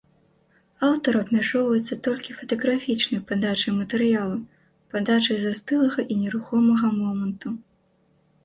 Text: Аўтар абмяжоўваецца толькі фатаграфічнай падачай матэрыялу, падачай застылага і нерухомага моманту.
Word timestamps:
Аўтар 0.85 1.13
абмяжоўваецца 1.19 1.97
толькі 2.07 2.37
фатаграфічнай 2.39 3.21
падачай 3.33 3.71
матэрыялу, 3.81 4.39
падачай 4.95 5.37
застылага 5.45 6.01
і 6.11 6.19
нерухомага 6.23 6.87
моманту. 6.99 7.47